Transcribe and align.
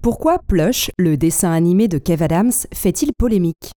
Pourquoi 0.00 0.38
Plush, 0.46 0.92
le 0.96 1.16
dessin 1.16 1.50
animé 1.50 1.88
de 1.88 1.98
Kev 1.98 2.22
Adams, 2.22 2.52
fait-il 2.72 3.10
polémique? 3.18 3.72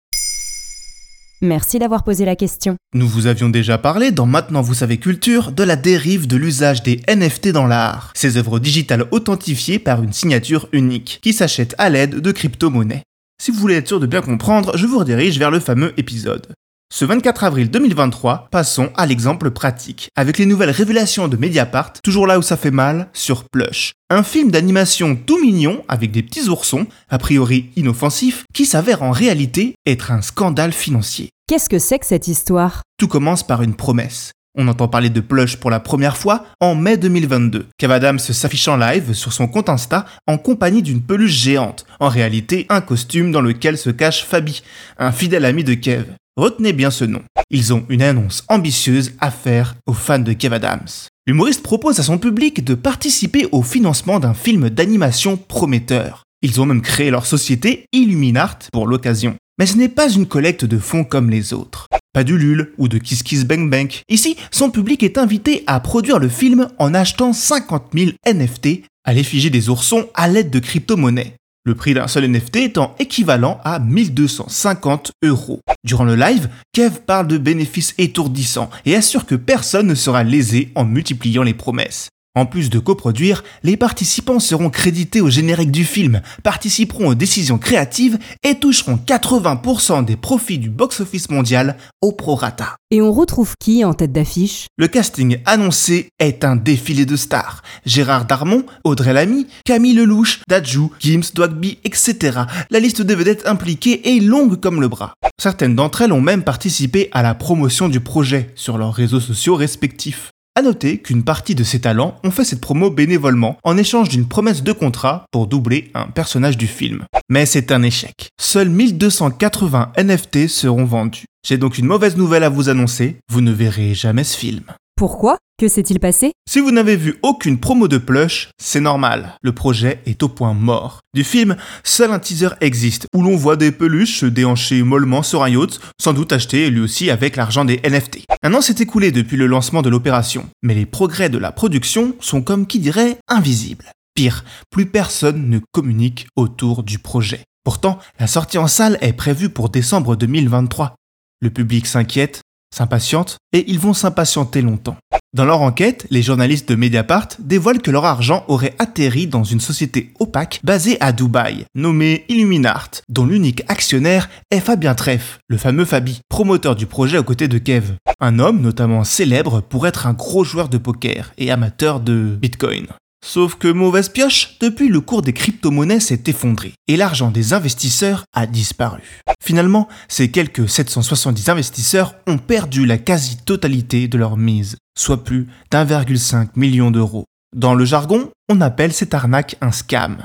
Merci 1.41 1.79
d'avoir 1.79 2.03
posé 2.03 2.25
la 2.25 2.35
question. 2.35 2.77
Nous 2.93 3.07
vous 3.07 3.29
avions 3.29 3.49
déjà 3.49 3.79
parlé 3.79 4.11
dans 4.11 4.27
Maintenant 4.27 4.61
vous 4.61 4.75
savez 4.75 4.99
culture 4.99 5.53
de 5.53 5.63
la 5.63 5.77
dérive 5.77 6.27
de 6.27 6.37
l'usage 6.37 6.83
des 6.83 7.01
NFT 7.09 7.51
dans 7.51 7.69
l'art, 7.69 8.11
ces 8.17 8.37
œuvres 8.37 8.59
digitales 8.59 9.07
authentifiées 9.13 9.79
par 9.79 10.03
une 10.03 10.13
signature 10.13 10.69
unique, 10.73 11.21
qui 11.23 11.33
s'achètent 11.33 11.77
à 11.79 11.89
l'aide 11.89 12.17
de 12.17 12.33
crypto-monnaies. 12.33 13.05
Si 13.41 13.53
vous 13.53 13.61
voulez 13.61 13.77
être 13.77 13.87
sûr 13.87 14.01
de 14.01 14.07
bien 14.07 14.21
comprendre, 14.21 14.77
je 14.77 14.87
vous 14.87 14.99
redirige 14.99 15.39
vers 15.39 15.53
le 15.53 15.61
fameux 15.61 15.95
épisode. 15.99 16.49
Ce 16.91 17.05
24 17.05 17.45
avril 17.45 17.71
2023, 17.71 18.49
passons 18.51 18.91
à 18.97 19.05
l'exemple 19.05 19.51
pratique, 19.51 20.09
avec 20.17 20.39
les 20.39 20.47
nouvelles 20.47 20.71
révélations 20.71 21.29
de 21.29 21.37
Mediapart, 21.37 21.93
toujours 22.03 22.27
là 22.27 22.39
où 22.39 22.43
ça 22.43 22.57
fait 22.57 22.71
mal, 22.71 23.11
sur 23.13 23.45
Plush. 23.45 23.93
Un 24.09 24.23
film 24.23 24.51
d'animation 24.51 25.15
tout 25.15 25.39
mignon, 25.39 25.85
avec 25.89 26.13
des 26.13 26.23
petits 26.23 26.49
oursons, 26.49 26.87
a 27.11 27.19
priori 27.19 27.71
inoffensifs, 27.77 28.45
qui 28.55 28.65
s'avère 28.65 29.03
en 29.03 29.11
réalité 29.11 29.75
être 29.87 30.13
un 30.13 30.23
scandale 30.23 30.73
financier. 30.73 31.29
Qu'est-ce 31.47 31.69
que 31.69 31.79
c'est 31.79 31.99
que 31.99 32.07
cette 32.07 32.27
histoire? 32.27 32.83
Tout 32.99 33.07
commence 33.09 33.47
par 33.47 33.63
une 33.63 33.77
promesse. 33.77 34.33
On 34.57 34.67
entend 34.67 34.89
parler 34.89 35.11
de 35.11 35.21
Plush 35.21 35.57
pour 35.59 35.71
la 35.71 35.81
première 35.81 36.17
fois 36.17 36.47
en 36.59 36.75
mai 36.75 36.97
2022. 36.97 37.67
Kev 37.79 37.93
Adams 37.93 38.19
s'affiche 38.19 38.67
en 38.67 38.79
live 38.79 39.13
sur 39.13 39.35
son 39.35 39.47
compte 39.47 39.69
Insta 39.69 40.07
en 40.27 40.39
compagnie 40.39 40.83
d'une 40.83 41.03
peluche 41.03 41.33
géante, 41.33 41.85
en 42.01 42.09
réalité 42.09 42.67
un 42.71 42.81
costume 42.81 43.31
dans 43.31 43.43
lequel 43.43 43.77
se 43.77 43.91
cache 43.91 44.25
Fabi, 44.25 44.63
un 44.97 45.13
fidèle 45.13 45.45
ami 45.45 45.65
de 45.65 45.75
Kev. 45.75 46.07
Retenez 46.39 46.73
bien 46.73 46.93
ce 46.93 47.05
nom. 47.05 47.23
Ils 47.51 47.75
ont 47.75 47.85
une 47.89 48.01
annonce 48.01 48.45
ambitieuse 48.47 49.15
à 49.19 49.33
faire 49.33 49.75
aux 49.87 49.93
fans 49.93 50.21
de 50.21 50.33
Kev 50.33 50.55
Adams. 50.55 50.87
L'humoriste 51.27 51.65
propose 51.65 51.99
à 51.99 52.05
son 52.05 52.17
public 52.17 52.63
de 52.63 52.77
participer 52.77 53.49
au 53.51 53.63
financement 53.63 54.21
d'un 54.21 54.35
film 54.35 54.71
d'animation 54.71 55.37
prometteur. 55.37 56.23
Ils 56.43 56.61
ont 56.61 56.67
même 56.67 56.81
créé 56.81 57.11
leur 57.11 57.27
société 57.27 57.87
Illuminart 57.93 58.61
pour 58.73 58.87
l'occasion. 58.87 59.35
Mais 59.59 59.67
ce 59.67 59.77
n'est 59.77 59.89
pas 59.89 60.09
une 60.09 60.27
collecte 60.27 60.65
de 60.65 60.79
fonds 60.79 61.03
comme 61.03 61.29
les 61.29 61.53
autres. 61.53 61.89
Pas 62.13 62.23
du 62.23 62.39
LUL 62.39 62.73
ou 62.79 62.87
de 62.87 62.99
Kiss 62.99 63.25
Kiss 63.25 63.45
Bang 63.45 63.69
Bang. 63.69 63.91
Ici, 64.09 64.37
son 64.53 64.71
public 64.71 65.03
est 65.03 65.19
invité 65.19 65.65
à 65.67 65.81
produire 65.81 66.21
le 66.21 66.29
film 66.29 66.69
en 66.79 66.95
achetant 66.95 67.33
50 67.33 67.87
000 67.95 68.13
NFT 68.25 68.85
à 69.03 69.13
l'effigie 69.13 69.51
des 69.51 69.71
oursons 69.71 70.07
à 70.15 70.29
l'aide 70.29 70.51
de 70.51 70.61
crypto-monnaies. 70.61 71.35
Le 71.69 71.75
prix 71.75 71.93
d'un 71.93 72.09
seul 72.09 72.27
NFT 72.27 72.57
étant 72.57 72.95
équivalent 72.99 73.61
à 73.63 73.79
1250 73.79 75.13
euros. 75.23 75.61
Durant 75.85 76.05
le 76.05 76.17
live, 76.17 76.49
Kev 76.73 77.01
parle 77.07 77.27
de 77.27 77.37
bénéfices 77.37 77.95
étourdissants 77.99 78.71
et 78.87 78.95
assure 78.95 79.27
que 79.27 79.35
personne 79.35 79.87
ne 79.87 79.95
sera 79.95 80.25
lésé 80.25 80.73
en 80.77 80.87
multipliant 80.87 81.43
les 81.43 81.53
promesses. 81.53 82.09
En 82.39 82.47
plus 82.47 82.71
de 82.71 82.79
coproduire, 82.79 83.43
les 83.65 83.77
participants 83.77 84.39
seront 84.39 84.71
crédités 84.71 85.21
au 85.21 85.29
générique 85.29 85.73
du 85.73 85.83
film, 85.83 86.23
participeront 86.45 87.09
aux 87.09 87.15
décisions 87.17 87.59
créatives 87.59 88.17
et 88.45 88.55
toucheront 88.55 88.95
80% 88.95 90.05
des 90.05 90.15
profits 90.15 90.59
du 90.59 90.71
box-office 90.71 91.31
mondial 91.31 91.77
au 92.01 92.13
prorata. 92.13 92.77
Et 92.93 93.03
on 93.03 93.13
retrouve 93.13 93.55
qui 93.59 93.85
en 93.85 93.93
tête 93.93 94.13
d'affiche? 94.13 94.69
Le 94.77 94.87
casting 94.87 95.39
annoncé 95.47 96.11
est 96.21 96.45
un 96.45 96.55
défilé 96.55 97.07
de 97.07 97.17
stars. 97.17 97.63
Gérard 97.85 98.25
Darmon, 98.25 98.63
Audrey 98.85 99.13
Lamy, 99.13 99.49
Camille 99.65 99.95
Lelouch, 99.95 100.39
Dajou, 100.49 100.93
Gims, 101.01 101.33
Dwagby, 101.35 101.79
etc. 101.83 102.43
La 102.71 102.79
liste 102.79 103.03
des 103.03 103.17
vedettes 103.17 103.49
impliquées 103.49 104.17
est 104.17 104.21
longue 104.21 104.61
comme 104.61 104.81
le 104.81 104.87
bras. 104.87 105.13
Certaines 105.43 105.75
d'entre 105.75 106.03
elles 106.03 106.13
ont 106.13 106.21
même 106.21 106.45
participé 106.45 107.09
à 107.11 107.25
la 107.25 107.35
promotion 107.35 107.89
du 107.89 107.99
projet 107.99 108.53
sur 108.55 108.79
leurs 108.79 108.95
réseaux 108.95 109.19
sociaux 109.19 109.57
respectifs. 109.57 110.31
À 110.59 110.63
noter 110.63 110.99
qu'une 110.99 111.23
partie 111.23 111.55
de 111.55 111.63
ces 111.63 111.81
talents 111.81 112.17
ont 112.25 112.33
fait 112.33 112.43
cette 112.43 112.61
promo 112.61 112.91
bénévolement 112.91 113.59
en 113.63 113.77
échange 113.77 114.09
d'une 114.09 114.27
promesse 114.27 114.65
de 114.65 114.73
contrat 114.73 115.25
pour 115.31 115.47
doubler 115.47 115.93
un 115.95 116.07
personnage 116.07 116.57
du 116.57 116.67
film. 116.67 117.05
Mais 117.29 117.47
c'est 117.47 117.71
un 117.71 117.85
échec. 117.85 118.31
Seuls 118.41 118.69
1280 118.69 119.93
NFT 119.97 120.49
seront 120.49 120.85
vendus. 120.85 121.27
J'ai 121.47 121.59
donc 121.59 121.79
une 121.79 121.87
mauvaise 121.87 122.17
nouvelle 122.17 122.43
à 122.43 122.49
vous 122.49 122.69
annoncer, 122.69 123.21
vous 123.31 123.41
ne 123.41 123.53
verrez 123.53 123.95
jamais 123.95 124.25
ce 124.25 124.37
film. 124.37 124.65
Pourquoi? 124.99 125.39
Que 125.61 125.69
s'est-il 125.69 126.01
passé? 126.01 126.33
Si 126.51 126.59
vous 126.59 126.73
n'avez 126.73 126.97
vu 126.97 127.21
aucune 127.23 127.61
promo 127.61 127.87
de 127.87 127.99
plush, 127.99 128.49
c'est 128.61 128.81
normal, 128.81 129.37
le 129.43 129.53
projet 129.53 130.01
est 130.07 130.25
au 130.25 130.29
point 130.29 130.55
mort. 130.55 131.03
Du 131.15 131.23
film, 131.23 131.57
seul 131.85 132.11
un 132.11 132.19
teaser 132.19 132.49
existe, 132.61 133.07
où 133.15 133.23
l'on 133.23 133.37
voit 133.37 133.55
des 133.55 133.71
peluches 133.71 134.19
se 134.19 134.27
déhancher 134.27 134.83
mollement 134.83 135.23
sur 135.23 135.45
un 135.45 135.51
yacht, 135.51 135.79
sans 136.01 136.15
doute 136.15 136.33
acheté 136.33 136.69
lui 136.69 136.81
aussi 136.81 137.11
avec 137.11 137.37
l'argent 137.37 137.65
des 137.65 137.81
NFT. 137.85 138.25
Un 138.43 138.55
an 138.55 138.61
s'est 138.61 138.75
écoulé 138.81 139.13
depuis 139.13 139.37
le 139.37 139.47
lancement 139.47 139.83
de 139.83 139.89
l'opération, 139.89 140.49
mais 140.63 140.75
les 140.75 140.85
progrès 140.85 141.31
de 141.31 141.39
la 141.39 141.53
production 141.53 142.17
sont 142.19 142.43
comme 142.43 142.67
qui 142.67 142.81
dirait 142.81 143.19
invisibles. 143.29 143.93
Pire, 144.17 144.45
plus 144.69 144.87
personne 144.87 145.49
ne 145.49 145.61
communique 145.71 146.27
autour 146.35 146.83
du 146.83 146.99
projet. 146.99 147.45
Pourtant, 147.63 148.01
la 148.19 148.27
sortie 148.27 148.59
en 148.59 148.67
salle 148.67 148.99
est 149.01 149.13
prévue 149.13 149.49
pour 149.49 149.69
décembre 149.69 150.17
2023. 150.17 150.97
Le 151.41 151.51
public 151.51 151.87
s'inquiète, 151.87 152.41
s'impatiente, 152.75 153.37
et 153.53 153.65
ils 153.69 153.79
vont 153.79 153.95
s'impatienter 153.95 154.63
longtemps. 154.63 154.97
Dans 155.35 155.45
leur 155.45 155.61
enquête, 155.61 156.07
les 156.11 156.23
journalistes 156.23 156.71
de 156.71 156.75
Mediapart 156.75 157.29
dévoilent 157.39 157.83
que 157.83 157.91
leur 157.91 158.07
argent 158.07 158.45
aurait 158.49 158.75
atterri 158.79 159.27
dans 159.27 159.45
une 159.45 159.61
société 159.61 160.13
opaque 160.19 160.61
basée 160.65 160.97
à 161.01 161.13
Dubaï, 161.13 161.67
nommée 161.75 162.25
Illuminart, 162.29 162.91
dont 163.11 163.27
l'unique 163.27 163.63
actionnaire 163.69 164.31
est 164.51 164.61
Fabien 164.61 164.95
Treff, 164.95 165.39
le 165.49 165.59
fameux 165.59 165.85
Fabi, 165.85 166.21
promoteur 166.31 166.77
du 166.77 166.87
projet 166.87 167.19
aux 167.19 167.25
côtés 167.25 167.49
de 167.49 167.59
Kev. 167.59 167.93
Un 168.21 168.39
homme 168.39 168.63
notamment 168.63 169.05
célèbre 169.05 169.61
pour 169.61 169.87
être 169.87 170.07
un 170.07 170.15
gros 170.15 170.45
joueur 170.45 170.71
de 170.71 170.79
poker 170.79 171.33
et 171.37 171.51
amateur 171.51 172.01
de 172.01 172.37
Bitcoin. 172.41 172.87
Sauf 173.25 173.57
que 173.57 173.69
mauvaise 173.69 174.09
pioche, 174.09 174.57
depuis 174.61 174.89
le 174.89 175.01
cours 175.01 175.23
des 175.23 175.33
crypto-monnaies 175.33 176.01
s'est 176.01 176.23
effondré 176.27 176.75
et 176.87 176.97
l'argent 176.97 177.31
des 177.31 177.53
investisseurs 177.53 178.25
a 178.33 178.47
disparu. 178.47 179.03
Finalement, 179.43 179.89
ces 180.09 180.31
quelques 180.31 180.69
770 180.69 181.49
investisseurs 181.49 182.15
ont 182.27 182.39
perdu 182.39 182.87
la 182.87 182.99
quasi-totalité 182.99 184.09
de 184.09 184.19
leur 184.19 184.37
mise, 184.37 184.77
soit 184.99 185.25
plus 185.25 185.49
d'1,5 185.71 186.51
million 186.57 186.91
d'euros. 186.91 187.25
Dans 187.57 187.75
le 187.75 187.85
jargon, 187.85 188.31
on 188.49 188.61
appelle 188.61 188.93
cette 188.93 189.15
arnaque 189.15 189.57
un 189.61 189.73
scam. 189.73 190.19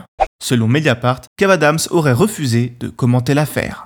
Selon 0.43 0.67
Mediapart, 0.67 1.21
Kev 1.37 1.53
Adams 1.53 1.79
aurait 1.89 2.13
refusé 2.13 2.75
de 2.79 2.89
commenter 2.89 3.33
l'affaire. 3.33 3.85